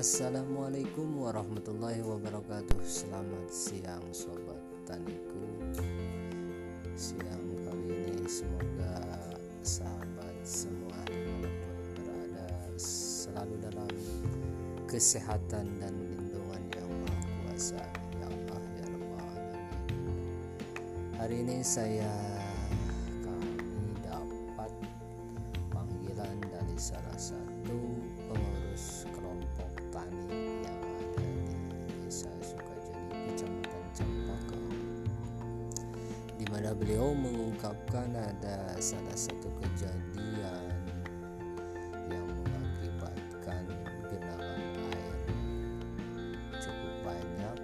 [0.00, 2.80] Assalamualaikum warahmatullahi wabarakatuh.
[2.88, 4.56] Selamat siang sobat
[4.88, 5.44] taniku.
[6.96, 8.96] Siang kali ini semoga
[9.60, 12.48] sahabat semua di mana pun berada
[12.80, 13.92] Selalu dalam
[14.88, 17.84] kesehatan dan lindungan yang maha kuasa
[18.24, 19.68] Ya Allah ya Alamin
[21.20, 22.16] Hari ini saya
[23.20, 23.52] kami
[24.00, 24.72] dapat
[25.68, 28.00] panggilan dari salah satu
[36.80, 40.72] beliau mengungkapkan ada salah satu kejadian
[42.08, 43.68] yang mengakibatkan
[44.08, 45.16] genangan air
[46.56, 47.56] cukup banyak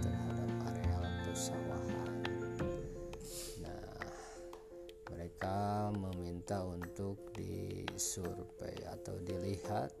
[0.00, 2.24] terhadap areal persawahan.
[3.60, 4.00] Nah,
[5.12, 9.92] mereka meminta untuk disurvei atau dilihat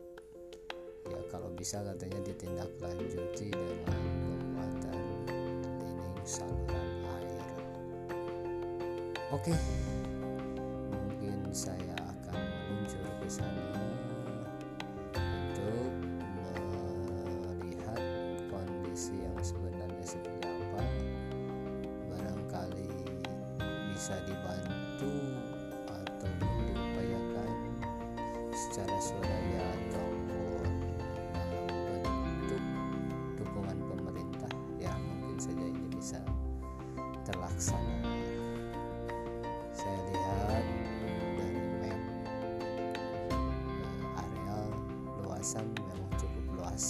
[1.04, 6.97] ya kalau bisa katanya ditindaklanjuti dengan pembuatan dinding saluran
[9.28, 9.52] oke.
[10.88, 13.76] Mungkin saya akan meluncur ke sana
[15.12, 15.92] untuk
[17.52, 18.02] melihat
[18.48, 20.82] kondisi yang sebenarnya seperti apa.
[22.08, 22.88] Barangkali
[23.92, 25.12] bisa dibantu
[25.92, 27.52] ataupun diupayakan
[28.56, 30.68] secara swadaya ataupun
[31.36, 31.66] dalam
[32.24, 32.64] bentuk
[33.36, 34.52] dukungan pemerintah.
[34.80, 36.20] Ya mungkin saja ini bisa
[37.28, 38.17] terlaksana
[39.78, 40.64] saya lihat
[41.38, 42.02] dari map
[43.30, 44.66] eh, areal
[45.22, 46.86] luasan memang cukup luas.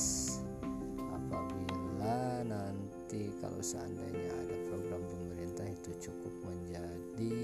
[0.97, 7.37] Apabila nanti kalau seandainya ada program pemerintah itu cukup menjadi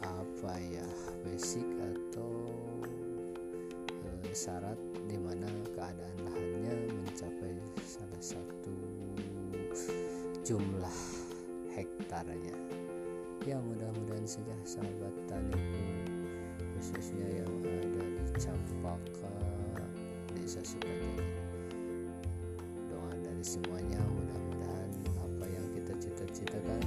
[0.00, 0.88] apa ya
[1.28, 2.32] basic atau
[4.00, 7.52] eh, syarat di mana keadaan lahannya mencapai
[7.84, 8.72] salah satu
[10.40, 11.00] jumlah
[11.76, 12.83] hektarnya
[13.44, 15.84] ya mudah-mudahan saja sahabat taniku
[16.80, 19.36] khususnya yang ada di Campaka
[20.32, 21.28] desa Sukajadi
[22.88, 24.90] doa dari semuanya mudah-mudahan
[25.20, 26.80] apa yang kita cita-citakan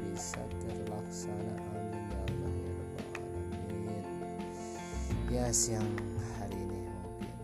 [0.00, 1.56] bisa terlaksana.
[1.76, 4.04] Amin ya Allah ya Rabbal Alamin.
[5.28, 5.92] Ya siang
[6.40, 7.36] hari ini mungkin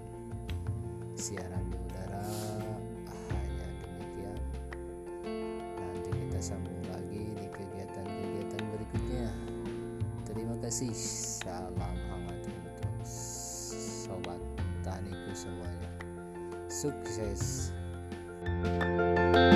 [1.21, 1.84] siaran di
[10.65, 11.77] kasih salam
[12.09, 14.41] hangat untuk sobat
[14.81, 15.93] taniku semuanya.
[16.73, 17.69] Sukses.
[18.45, 19.54] thank you